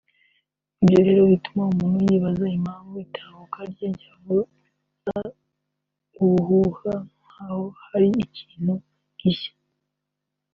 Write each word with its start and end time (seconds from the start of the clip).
Ibyo 0.81 0.99
rero 1.07 1.21
bituma 1.31 1.61
umuntu 1.73 1.99
yibaza 2.09 2.45
impamvu 2.57 2.93
itahuka 3.05 3.59
rye 3.71 3.87
ryavuza 3.95 5.17
ubuhuha 6.21 6.93
nk’aho 7.23 7.63
hari 7.87 8.09
ikintu 8.25 8.73
gishya 9.19 9.53